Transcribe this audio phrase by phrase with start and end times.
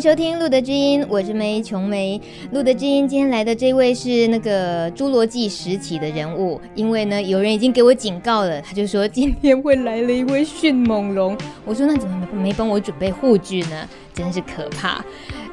[0.00, 2.18] 收听《路德之音》，我是梅琼梅。
[2.54, 11.36] 《路德之音》今天来的这位是那个《侏罗纪》时期的人物，因为呢，有人已经给我警告了，他就说今天会来了一位迅猛龙。
[11.66, 13.86] 我说那怎么没帮我准备护具呢？
[14.14, 15.04] 真是可怕。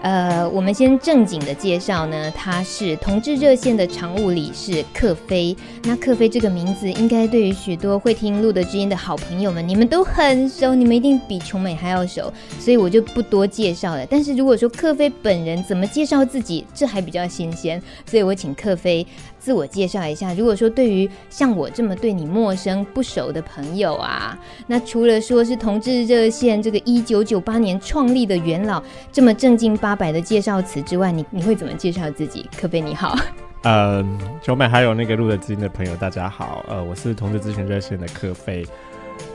[0.01, 5.55] 呃，我们先正经的介绍呢，他是同志热线的常务理事克菲。
[5.83, 14.05] 那克菲这个名字，应该对于许多会听路德之音的好朋友们，你们都很熟，你们一定比琼美还要熟，所以我就不多介绍了。
[14.05, 19.05] 但是如果说克飞本人怎么介绍自己，这还比较新鲜，所以我请克飞
[19.39, 20.31] 自我介绍一下。
[20.35, 24.37] 如果说对于像我这么对你陌生不熟的朋友啊，
[24.67, 32.47] 那除了说是同志热线这个一九九八年创立的元老这么正经八百的介绍词之外，你你会怎么介绍自己？
[32.55, 33.17] 克飞你好，
[33.63, 34.05] 呃，
[34.39, 38.63] 九美还有那个露德资金的朋友，大家好，呃，我是同志咨询热线的克飞。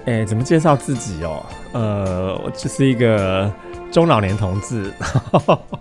[0.05, 1.45] 哎、欸，怎么介绍自己哦？
[1.73, 3.53] 呃，我就是一个
[3.91, 4.93] 中老年同志，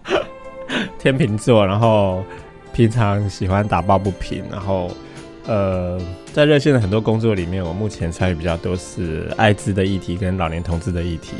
[0.99, 2.23] 天秤座，然后
[2.71, 4.91] 平常喜欢打抱不平，然后
[5.47, 5.99] 呃，
[6.33, 11.33] 在热线的很多工作里面，我目前参与比较多是艾滋的议题跟老年同志的议题。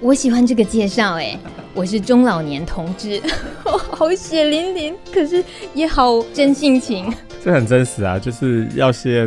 [0.00, 1.38] 我喜欢这个介绍，哎，
[1.74, 3.20] 我是中老年同志，
[3.64, 7.12] 好血淋淋，可是也好真性情。
[7.42, 9.26] 这很真实啊，就是要先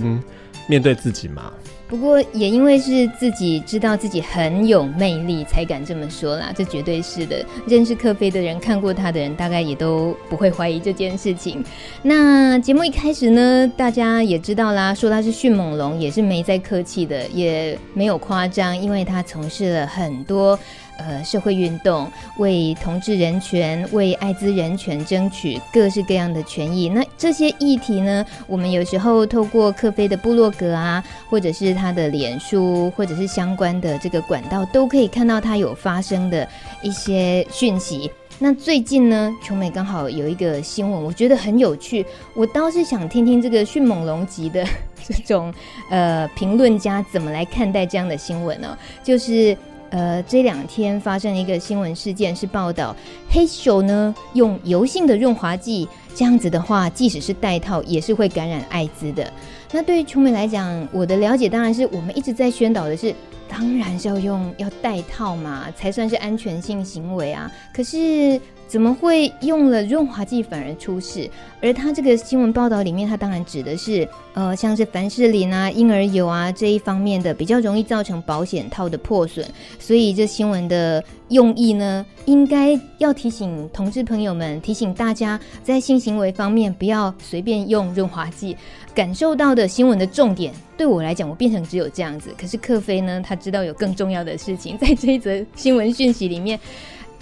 [0.68, 1.52] 面对自己嘛。
[1.94, 6.52] 不过也因为是自己知道自己很有魅力，才敢这么说啦。
[6.56, 7.46] 这绝对是的。
[7.68, 11.64] 认识克菲的人，看过他的人，大概也都不会怀疑这件事情。
[12.02, 20.58] 那节目一开始呢，大家也知道啦，说他是迅猛龙，也是没再客气的，也没有夸张，因为他从事了很多。
[21.06, 26.88] 呃，社会运动为同志人权、为艾滋人权争取各式各样的权益。
[26.88, 36.48] 那这些议题呢，我们有时候透过克菲的部落格啊，或者是他的脸书，或者是相关的这个管道，都可以看到他有发生的
[36.82, 38.10] 一些讯息。
[38.40, 42.06] 那最近呢，琼美刚好有一个新闻，我觉得很有趣。
[42.34, 44.66] 我倒是想听听这个迅猛龙级的
[45.06, 45.54] 这种
[45.90, 49.58] 呃评论家怎么来看待这样的新闻呢、就是。
[49.94, 52.96] 呃，这两天发生一个新闻事件，是报道
[53.30, 59.32] 黑手呢用油性的润滑剂，这样子的话，即使是戴套也是会感染艾滋的。
[59.72, 63.14] 那对于球迷来讲，我的了解当然是我们一直在宣导的是，
[63.56, 67.52] 当然是要用要戴套嘛， 才算是安全性行为啊。
[67.72, 68.42] 可是。
[68.66, 71.30] 怎么会用了润滑剂反而出事？
[71.62, 79.46] 而他这个新闻报道里面，他当然指的是，呃，像是凡士林啊、婴儿油啊这一方面的比较容易造成保险套的破损。
[79.78, 88.58] 所以这新闻的用意呢，应该要提醒同志朋友们，提醒大家在性行为方面不要随便用润滑剂。
[88.96, 92.34] 感受到的新闻的重点，对我来讲，我变成只有这样子。
[92.38, 96.60] 可是克飞呢，他知道有更重要的事情，在这一则新闻讯息里面，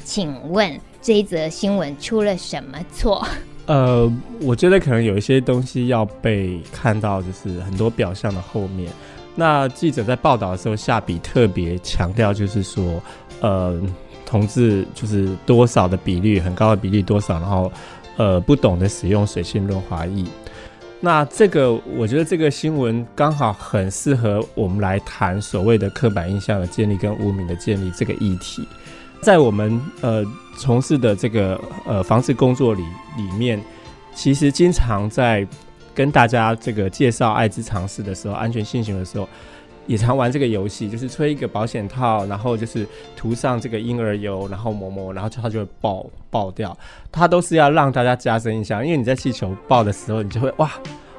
[0.04, 0.80] 请问。
[1.04, 3.26] 这一则新闻出了什么错？
[3.66, 4.08] 呃，
[4.40, 8.88] 我觉得可能有一些东西要被看到，就是很多表象的后面。
[9.34, 13.02] 那记者在报道的时候下笔特别强调，就是说，
[13.40, 13.82] 呃，
[14.28, 17.72] 同志就是多少的比例，很高的比例多少，然后
[18.18, 20.24] 呃，不懂得使用水性润滑液。
[21.04, 28.68] 那这个，我觉得这个新闻刚好很适合我们来谈所谓的刻板印象的建立跟污名的建立这个议题。
[29.20, 30.24] 在我们呃
[30.58, 32.84] 从事的这个呃防治工作里
[33.18, 33.60] 里面，
[34.14, 35.46] 其实经常在
[35.96, 39.28] 跟大家这个介绍艾滋常识的时候，安全性行的时候，
[39.92, 46.76] 也常玩这个游戏，就是吹一个保险套，然后就是涂上这个婴儿油，然后抹抹，然后它就会爆爆掉。
[47.12, 50.72] 它都是要让大家加深印象，因为你在气球爆的时候，你就会哇。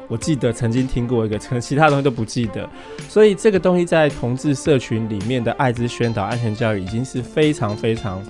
[0.08, 2.68] 我记得曾经听过一个，可能其他东西都不记得，
[3.08, 8.22] 所以这个东西在同志社群里面的艾滋宣导、安全教育已经是非常非常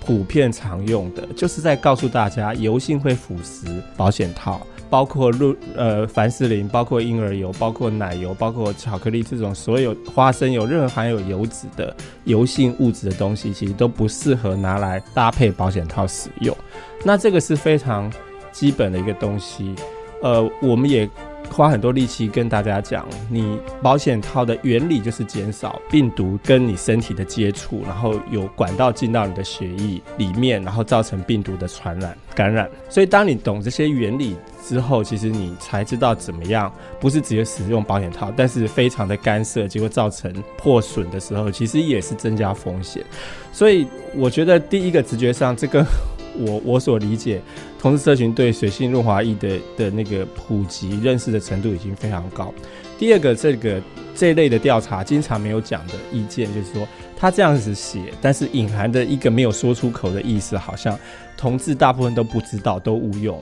[0.00, 3.66] 普遍常用的，就是在告诉大家，油性会腐蚀
[3.98, 11.94] 保险套，包括露呃凡士林，包括婴儿油，包括奶油，包括巧克力这种所有花生油任何含有油脂的
[12.24, 16.56] 油性物质的东西，其实都不适合拿来搭配保险套使用。
[17.04, 18.12] 那这个是非常
[18.52, 19.74] 基本的一个东西。
[20.22, 21.08] 呃，我们也
[21.50, 32.70] 花很多力气跟大家讲，你保险套的原理就是减少病毒跟你身体的接触，然后有管道进到你的血液里面，然后造成病毒的传染感染。
[32.90, 36.70] 所以当你懂这些原理之后，其实你才知道怎么样，
[37.00, 43.02] 不是直接使用保险套，但是非常的干涉，结果造成破损的时候，其实也是增加风险。
[43.52, 45.82] 所以我觉得第一个直觉上，这个
[46.38, 47.40] 我我所理解。
[47.78, 52.52] 同志社群对水性润滑液的的那个普及认识的程度已经非常高。
[52.98, 53.80] 第二个，这个
[54.14, 60.98] 这类的调查经常没有讲的意见，就是说他这样子写，但是隐含的一个没有说出口的意思，好像
[61.36, 63.40] 同志大部分都不知道，都误用。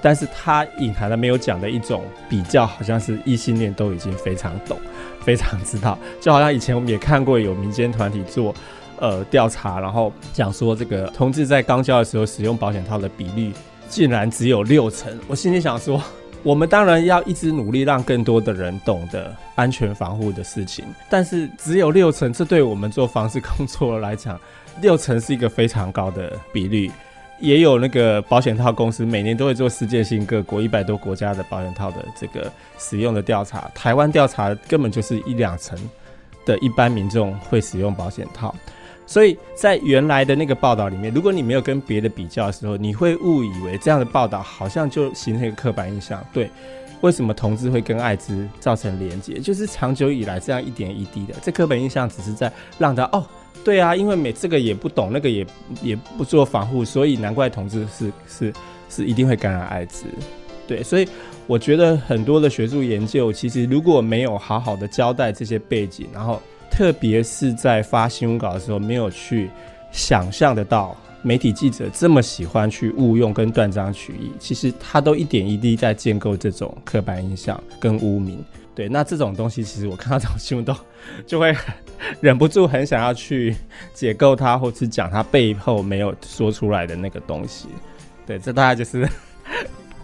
[0.00, 4.78] 但是他隐含的没有讲的一种比较，好像是异性恋都已经非常懂，
[5.22, 5.98] 非常知道。
[6.20, 8.54] 就好像以前我们也看过有民间团体做
[8.98, 13.52] 呃调查，然后讲说这个同志在刚交的时候使用保险套的比率。
[13.86, 16.02] 竟然只有六成，我心里想说，
[16.42, 20.84] 我们当然要一直努力，让更多的人懂得安全防护的事情。
[21.08, 24.40] 但是只有六成，这对我们做防治工作来讲，
[24.80, 26.90] 六成是一个非常高的比率。
[27.38, 35.78] 也有那个保险套公司每年都会做世界性各国一百多国家的保险套的这个使用的调查，台湾调查根本就是一两成
[36.46, 38.52] 的一般民众会使用保险套。
[39.06, 46.24] 所以在原来的那个报道里面，如果你没有跟别的比较的时候，你会误以为这样的报道好像就形成一个刻板印象。
[46.32, 46.50] 对，
[47.02, 49.38] 为什么同志会跟艾滋造成连结？
[49.38, 53.26] 就是长久以来这样一点一滴的，这刻板印象只是在让他哦，
[53.62, 55.46] 对啊，因为每这个也不懂，那个也
[55.82, 58.52] 也不做防护，所以难怪同志是是
[58.88, 60.06] 是一定会感染艾滋。
[60.66, 61.06] 对，所以
[61.46, 66.40] 我觉得很多的学术研究，其实如果没有好好的交代这些背景，然后。
[66.76, 69.48] 特别是在发新闻稿的时候，没有去
[69.92, 78.44] 想象得到媒体记者这么喜欢去误用跟断章取义，其实他都一点一滴在建构这种刻板印象跟污名。
[78.74, 80.74] 对，那这种东西，其实我看到这种新闻都
[81.24, 81.56] 就会
[82.20, 83.54] 忍不住很想要去
[83.94, 87.68] 解构它，或是讲它背后没有说出来的那个东西。
[88.26, 89.08] 对，这大概就是。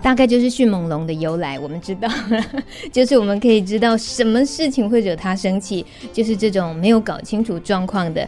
[0.03, 2.09] 大概就是迅猛龙的由来，我们知道，
[2.91, 8.27] 就是我们可以知道什么事情会惹他生气，就是这种没有搞清楚状况的。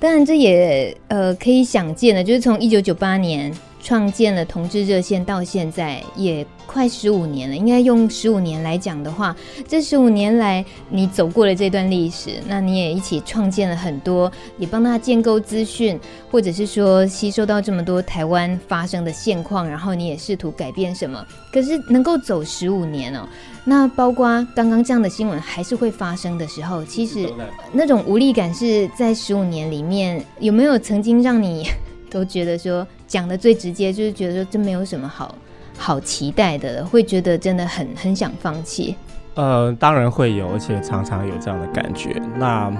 [0.00, 3.52] 当然，这也呃可以想见的，就是从一九九八年。
[3.84, 9.36] 创建了同志热线到现在也快十五年了，应该用十五年来讲的话，
[9.68, 16.00] 这十五年来你走过了这段历史，那你也一起创建了很多，也帮他建构资讯，
[16.30, 21.22] 或者是说吸收到这么多台湾发生的现况，然后你也试图改变什么。
[21.52, 23.28] 可是能够走十五年哦，
[23.64, 24.26] 那包括
[24.56, 27.30] 刚刚这样的新闻还是会发生的时候，其实
[27.70, 31.68] 那种无力感是在十五年里面有没有曾经让你？
[32.14, 35.34] 都觉得说讲的最直接，就是觉得说真没有什么好
[35.76, 38.94] 好期待的，会觉得真的很很想放弃。
[39.34, 42.22] 呃，当然会有，而且常常有这样的感觉。
[42.36, 42.72] 那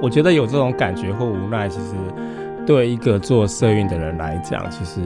[0.00, 1.96] 我觉得有这种感觉或无奈，其实
[2.64, 5.00] 对一个做社运的人来讲，其实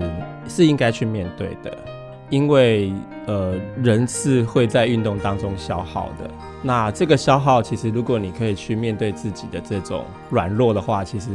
[0.46, 1.74] 是应该去面对的，
[2.28, 2.92] 因为
[3.24, 6.28] 呃，人是会在运动当中消耗的。
[6.60, 11.30] 那这个消耗，其实如果你可以去面对自己的这种软弱的话，其实。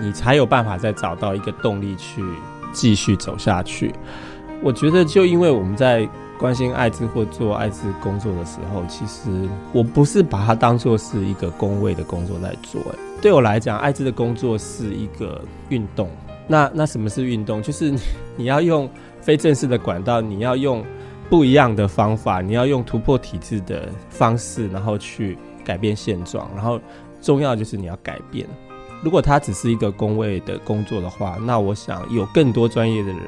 [0.00, 2.22] 你才有办法再找到一个动力去
[2.72, 3.92] 继续走下去。
[4.62, 6.08] 我觉得，就因为我们在
[6.38, 9.30] 关心艾滋或做艾滋工作的时候，其实
[9.72, 12.80] 我不是把它当做是一个工位的工作在做。
[13.20, 16.08] 对我来讲，艾滋的工作是一个运动。
[16.46, 17.62] 那那什么是运动？
[17.62, 17.94] 就是
[18.36, 18.88] 你要用
[19.20, 20.84] 非正式的管道，你要用
[21.30, 26.50] 不一样的方法，你要用突破体制的方式，然后去改变现状。
[26.54, 26.80] 然后
[27.20, 28.46] 重要就是你要改变。
[29.04, 33.20] 如果他只是一个工位的工作的话，那我想有更多专业的人，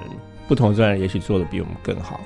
[0.48, 2.18] 不同专业也许做得比我们更好。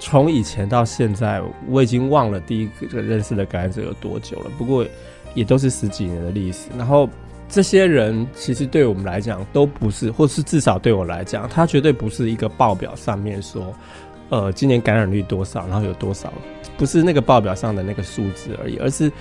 [0.00, 4.84] 从以前到现在，我已经忘了第一个认识的感染者有多久了，不过
[5.32, 6.68] 也都是十几年的历史。
[6.76, 7.08] 然后
[7.48, 13.72] 这些人其实对我们来讲都不是，或是至少对我来讲，他绝对不是一个报表上面说，
[14.28, 16.32] 呃，今年感染率多少，然后有多少，
[16.76, 19.12] 不是那个报表上的那个数字而已，而是。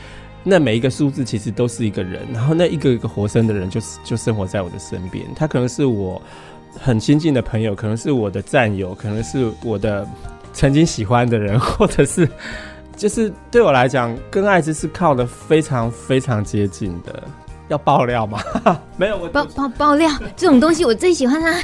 [0.50, 5.26] 那每一个数字其实都是一个人，然后那一个一个活生的人就是就生活在我的身边。
[5.36, 6.22] 他可能是我
[6.80, 10.08] 很亲近的朋友，可能是我的战友，可能是我的
[10.54, 12.26] 曾经喜欢的人，或者是
[12.96, 17.22] 就是对我来讲，跟艾滋是靠的非常非常接近的。
[17.68, 18.40] 要爆料吗？
[18.96, 21.60] 没有，我爆爆爆料这种东西我最喜欢啦。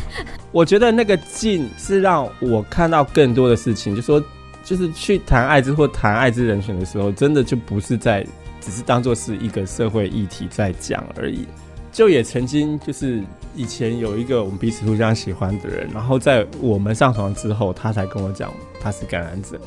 [0.52, 4.22] 我觉得那个近是让我看到更多的事情，就说
[4.62, 8.28] 就是去谈艾滋或谈艾滋人选的时候，真的就不是在。
[8.63, 11.46] 只是当做是一个社会议题在讲而已，
[11.91, 13.22] 就也曾经就是
[13.53, 19.60] 以前有一个我们彼此互相喜欢的人，然后在我们上床之后，他才跟我讲他是感染者。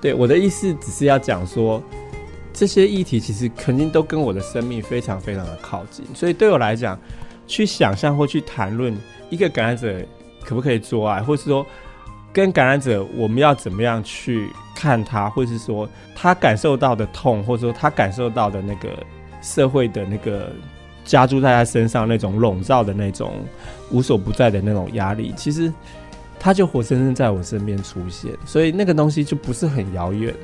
[0.00, 1.82] 对，我的意思只是要讲说，
[2.52, 6.98] 这些议题其实肯定都跟我的生命非常非常的靠近，所以对我来讲，
[7.46, 8.94] 去想象或去谈论
[9.30, 9.98] 一个感染者
[10.44, 11.66] 可不可以做爱，或是说
[12.34, 18.90] 跟感染者我们要怎么样去看他，或是说他感受到的痛，或者说他感受到的那个
[19.40, 20.52] 社会的那个
[21.04, 23.32] 加诸在他身上那种笼罩的那种
[23.90, 25.72] 无所不在的那种压力，其实。
[26.36, 30.34] 他就活生生在我身边出现，所以那个东西就不是很遥远。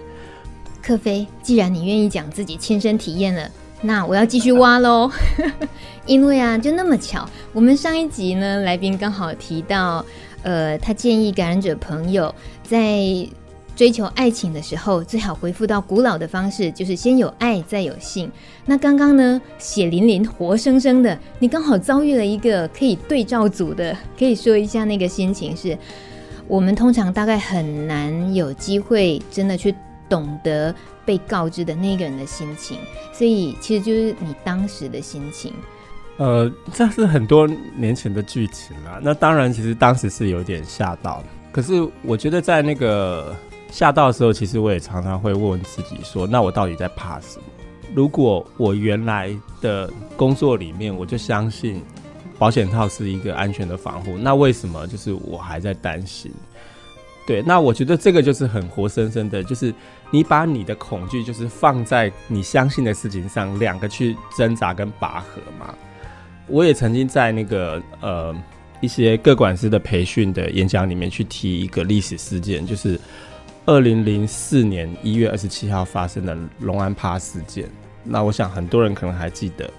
[0.81, 3.47] 克飞，既然你愿意讲自己亲身体验了，
[3.83, 5.11] 那我要继续挖喽。
[6.07, 10.03] 因为啊，就那么巧，我们上一集呢，来宾刚好提到，
[10.43, 13.05] 呃，他建议感染者朋友在
[13.77, 18.31] 追求爱情的时候，最好回复到古老的方式，就是先有爱，再有性。
[18.67, 25.79] 那刚刚呢，血淋淋、活生生的，你刚好遭遇了一个可以对照组的，可以说一下那个心情是，
[26.47, 29.75] 我们通常大概很难有机会真的去
[30.09, 30.75] 懂得
[31.07, 32.77] 被告知的那个人的心情，
[33.15, 35.55] 所以其实就是你当时的心情。
[36.21, 39.01] 呃，这是很多年前的剧情了。
[39.03, 41.73] 那当然，其实当时是有点吓到，可是
[42.03, 43.35] 我觉得在那个。
[43.73, 47.45] 吓到的时候，其实我也常常会问问自己说：“那我到底在怕什么？”
[47.95, 51.81] 如果我原来的工作里面，我就相信
[52.37, 56.33] 保险套是一个安全的防护，那为什么就是我还在担心？
[57.29, 59.73] 对，那我觉得这个就是很活生生的，就是
[60.11, 65.73] 你把你的恐惧就是放在你相信的事情上，两个去挣扎跟拔河嘛。
[66.51, 68.35] 我也曾经在那个呃
[68.81, 73.01] 一些各管师的培训的演讲里面去提一个历史事件，就是。
[73.67, 77.69] 二零零四年一月二十七号发生的龙安趴事件，
[78.03, 79.71] 那我想很多人可能还记得，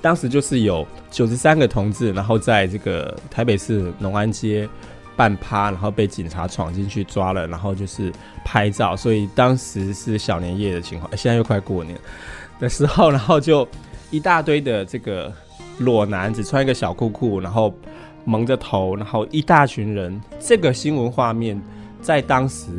[0.00, 4.66] 当时就是有九十三个同志，然后在这个台北市龙安街
[5.14, 8.10] 办趴，然后被警察闯进去抓了，然后就是
[8.42, 11.96] 拍照，所以当时是小年夜的情况，现在又快过年
[12.58, 13.68] 的时候，然后就
[14.10, 15.32] 一大堆的这个
[15.78, 17.74] 裸男，只穿一个小裤裤，然后
[18.24, 21.60] 蒙着头，然后一大群人，这个新闻画面
[22.00, 22.70] 在当时。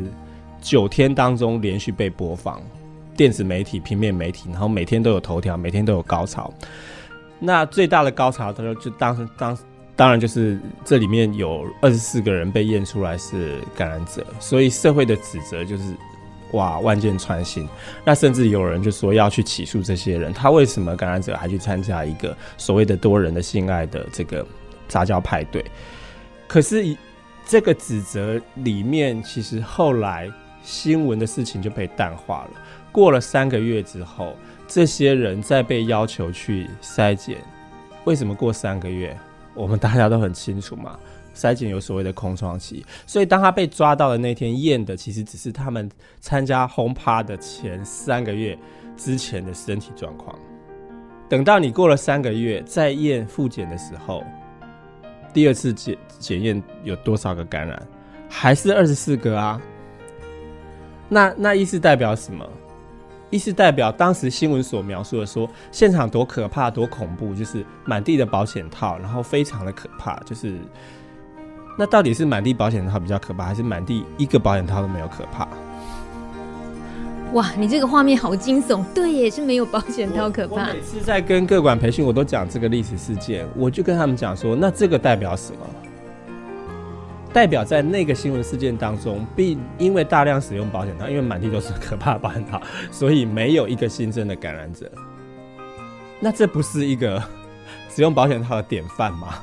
[0.60, 2.60] 九天当中连续被播放，
[3.16, 6.52] 电子媒体、平面媒体，然后每天都有头条，每天都有高潮。
[7.38, 9.56] 那最大的高潮，他说就当时当
[9.94, 15.94] 当然就是这里面有二十四个人被验出来是感染者，所以社会的指责就是
[16.52, 17.68] 哇万箭穿心。
[18.04, 24.46] 那甚至有人就说要去起诉这些人，他为什么感染者还去参加一个所谓的多人的性爱的这个
[24.88, 25.64] 杂交派对？
[26.46, 26.96] 可是
[27.46, 30.30] 这个指责里面，其实后来。
[30.60, 32.50] 新闻的事情就被淡化了。
[32.92, 34.36] 过了三个月之后，
[34.66, 37.38] 这些人再被要求去筛检。
[38.04, 39.16] 为什么过三个月？
[39.54, 40.98] 我们大家都很清楚嘛。
[41.38, 45.88] 筛检有所谓的空窗期，所以当他被抓到的那天验的，其实只是他们
[46.20, 48.58] 参加轰趴的前三个月
[48.96, 50.36] 之前的身体状况。
[51.28, 54.24] 等到你过了三个月再验复检的时候，
[55.32, 57.80] 第二次检检验有多少个感染？
[58.28, 59.60] 还是二十四个啊？
[61.08, 62.44] 那那意思代表什么？
[63.30, 70.18] 意思代表当时新闻所描述的说，现场多可怕、多恐怖，就是满地的保险套，然后非常的可怕。
[70.20, 70.58] 就是
[71.78, 75.46] 那到底是满地保险套比较可怕，还是满地一个保险套都没有可怕？
[77.34, 78.82] 哇，你这个画面好惊悚！
[78.92, 80.54] 对，也是没有保险套可怕。
[80.54, 85.58] 我，每次在跟各管培训，我都讲这个历史事件，我就跟他们讲说，那这个代表什么？
[87.32, 94.90] 代表在那个新闻事件当中，并因为大量使用保险套，因为满地都是可怕的保险套，所以没有一个新增的感染者。
[96.18, 97.22] 那这不是一个
[97.94, 99.34] 使用保险套的典范吗？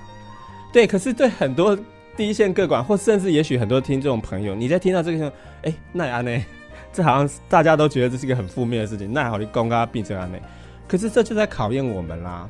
[0.74, 1.77] 对，可是对很多
[2.17, 5.29] 第一线各管，或甚至也许很多听众朋友，你在听到这个时候，
[5.63, 6.43] 哎、欸，那安呢？
[6.93, 9.12] 这好像大家都觉得这是一个很负面的事情。
[9.12, 10.38] 那好，你公开病症安呢？
[10.88, 12.48] 可是这就在考验我们啦。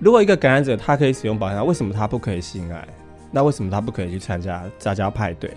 [0.00, 2.88] 如果一个感染者他可以使用保险，为什么他不可以性爱？
[3.30, 5.48] 那为什么他不可以去参加杂交派对？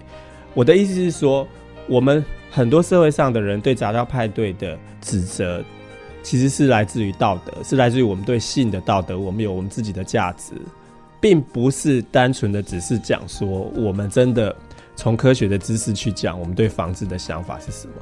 [0.53, 1.47] 我的意思是说，
[1.87, 5.63] 我们很多社会上的人对杂交派对的指责，
[6.21, 9.17] 其实是来自于道德，是来自于我们对性的道德。
[9.17, 10.53] 我们有我们自己的价值，
[11.23, 14.53] 并不是单纯的只是讲说，我们真的
[14.93, 17.93] 从科学的知识去讲，我们对房子的想法是什么。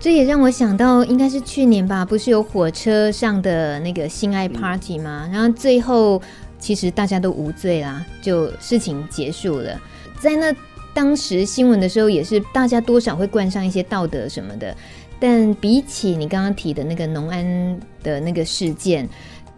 [0.00, 5.30] 这也让我想到，应该是去年吧，不是有火车上的那个性爱 party 吗？
[5.32, 6.20] 然后最后。
[6.56, 9.78] 其实大家都无罪啦，就事情结束了。
[10.18, 10.50] 在那
[10.94, 14.74] 当时新闻的时候，也是大家多少会冠上一些道德什么的。
[15.20, 19.06] 但比起你刚刚提的那个农安的那个事件，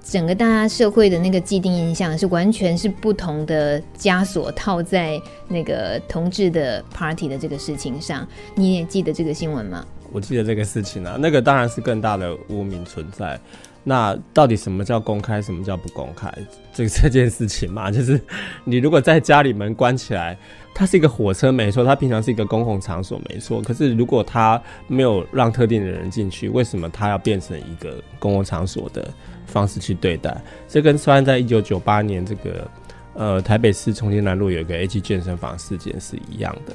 [0.09, 8.27] 整个大家社会的那个既定印象是完全是不同的枷锁套在那个同志的 party 的这个事情上。
[8.55, 9.85] 你也记得这个新闻吗？
[10.13, 13.39] 我记得这个事情啊，那个当然是更大的污名存在。
[13.83, 16.33] 那到底什么叫公开，什么叫不公开？
[16.73, 18.21] 这 这件事情嘛，就是
[18.65, 20.39] 你如果在家里门关起来，
[20.79, 23.63] 它是一个火车没错，它平常是一个公共场所没错。
[23.63, 29.09] 可是如果它没有让特定的人进去，为什么它要变成一个公共场所的
[29.47, 30.39] 方式去对待？
[30.69, 32.71] 这跟虽然在一九九八年这个
[33.15, 36.75] 呃台北市重庆南路有一个 A G 健身房事件是一样的。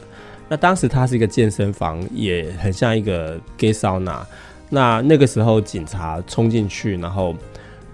[0.50, 4.26] 那当时它是一个健身房，也很像一个 gay sauna。
[4.68, 7.36] 那那个时候，警察冲进去，然后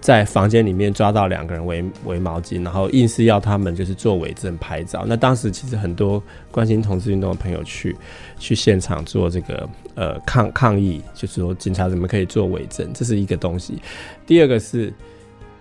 [0.08, 5.04] 在房间里面抓到两个人围围毛巾，然后硬是要他们就是做伪证拍照。
[5.06, 7.94] 那当时其实很多关心同志运动的朋友去
[8.38, 13.82] 去现场做这个呃抗抗议，就是说警察怎么可以做伪证，这是一个东西。
[14.26, 14.90] 第二个是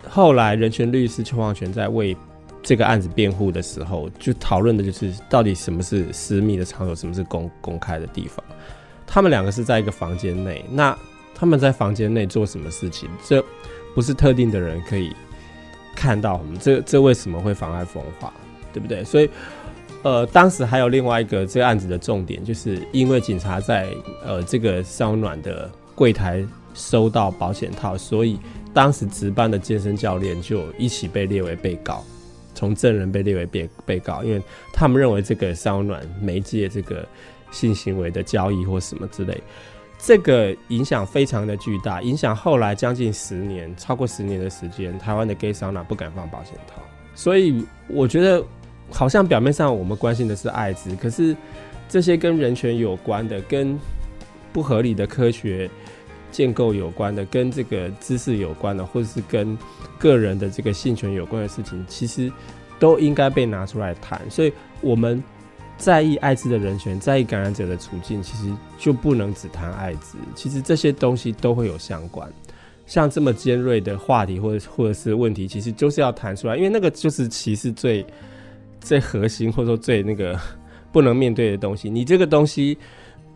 [0.07, 2.15] 后来人权律师邱黄泉在为
[2.63, 8.41] 这个案子辩护的时候，就讨论的就是到底什么是私密的场所，什么是公公开的地方。
[9.05, 10.97] 他们两个是在一个房间内，那
[11.35, 13.09] 他们在房间内做什么事情？
[13.25, 13.43] 这
[13.97, 15.11] 不是特定的人可以
[15.95, 16.37] 看到。
[16.37, 18.31] 我们这这为什么会妨碍风化？
[18.71, 19.03] 对不对？
[19.03, 19.27] 所以，
[20.03, 23.87] 呃，当时还有另外一个这个案子的重点，就是因为警察在
[24.23, 28.39] 呃这个烧暖的柜台收到保险套，所以
[28.71, 32.03] 当时值班的健身教练就一起被列为被告，
[32.53, 34.39] 从证人被列为被被告，因为
[34.71, 37.03] 他们认为这个烧暖媒介这个。
[37.49, 39.41] 性行为的交易或什么之类，
[39.99, 46.81] 这个影响非常的巨大，影响后来将近十年，超过十年的时间，台湾的 gay sauna 不敢放保险套。
[47.15, 48.43] 所以我觉得，
[48.91, 51.35] 好像表面上我们关心的是艾滋，可是
[51.89, 53.77] 这些跟人权有关的、跟
[54.53, 55.69] 不合理的科学
[56.31, 59.57] 建构有关的、跟这个知识有关的，或者是跟
[59.97, 62.31] 个人的这个性权有关的事情，其实
[62.77, 64.21] 都应该被拿出来谈。
[64.29, 65.23] 所以，我们。
[65.77, 70.17] 在意艾滋的人权，在意感染者的处境，其实就不能只谈艾滋。
[70.35, 72.27] 其实这些东西都会有相关。
[72.85, 78.05] 像这么尖锐的话题，或者或者是问题，其实就是要谈出来，因为那个就是歧视最
[78.79, 80.39] 最核心，或者说最那个
[80.91, 81.89] 不能面对的东西。
[81.89, 82.77] 你这个东西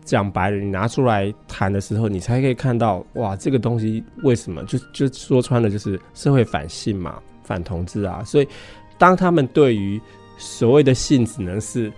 [0.04, 8.24] 讲白了，你拿出来谈的时候，你才可以看到，哇，这个东西为什么就就说穿了，就是社会反性嘛，反同志啊。
[8.24, 8.48] 所以
[8.96, 10.00] 当他们对于
[10.38, 11.92] 所谓的性只能是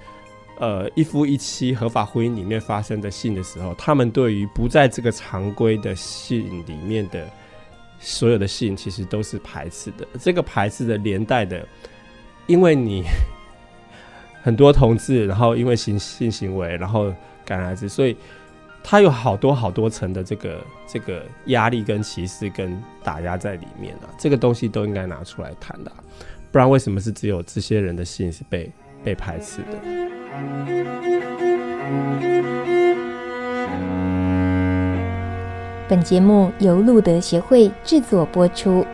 [0.58, 7.28] 呃，一夫一妻合法婚姻里面发生的性的时候，他们对于不在这个常规的性里面的
[7.98, 10.06] 所有的性，其实都是排斥的。
[10.20, 11.66] 这个排斥的连带的，
[12.46, 13.02] 因为你
[14.42, 17.12] 很多同志，然后因为性性行为，然后
[17.44, 18.16] 感染艾滋，所以
[18.84, 24.06] 他有好多好多层的这个这个压力跟歧视跟打压在里面啊。
[24.18, 25.90] 这个东西都应该拿出来谈的，
[26.52, 28.70] 不然为什么是只有这些人的性是被
[29.02, 30.23] 被排斥的？
[35.86, 38.84] 本节目由路德协会制作播出。